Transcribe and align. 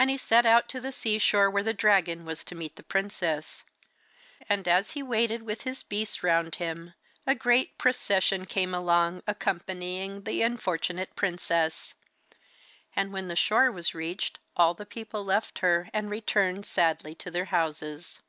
And 0.00 0.10
he 0.10 0.16
set 0.16 0.44
out 0.44 0.68
to 0.70 0.80
the 0.80 0.90
sea 0.90 1.16
shore, 1.20 1.48
where 1.48 1.62
the 1.62 1.72
dragon 1.72 2.24
was 2.24 2.42
to 2.42 2.56
meet 2.56 2.74
the 2.74 2.82
princess. 2.82 3.62
And 4.48 4.66
as 4.66 4.90
he 4.94 5.00
waited 5.04 5.42
with 5.42 5.62
his 5.62 5.84
beasts 5.84 6.24
round 6.24 6.56
him 6.56 6.94
a 7.24 7.36
great 7.36 7.78
procession 7.78 8.46
came 8.46 8.74
along, 8.74 9.22
accompanying 9.28 10.22
the 10.24 10.42
unfortunate 10.42 11.14
princess: 11.14 11.94
and 12.96 13.12
when 13.12 13.28
the 13.28 13.36
shore 13.36 13.70
was 13.70 13.94
reached 13.94 14.40
all 14.56 14.74
the 14.74 14.84
people 14.84 15.24
left 15.24 15.60
her, 15.60 15.88
and 15.92 16.10
returned 16.10 16.66
sadly 16.66 17.14
to 17.14 17.30
their 17.30 17.44
houses. 17.54 18.22